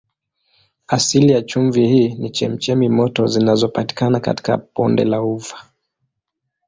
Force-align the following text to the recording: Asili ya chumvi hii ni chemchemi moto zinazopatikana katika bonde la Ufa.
Asili 0.87 1.31
ya 1.31 1.41
chumvi 1.41 1.87
hii 1.87 2.13
ni 2.13 2.29
chemchemi 2.29 2.89
moto 2.89 3.27
zinazopatikana 3.27 4.19
katika 4.19 4.57
bonde 4.75 5.05
la 5.05 5.21
Ufa. 5.21 5.65